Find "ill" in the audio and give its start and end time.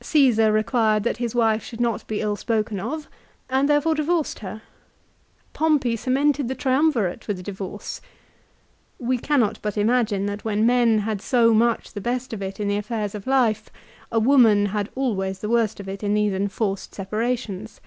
2.20-2.34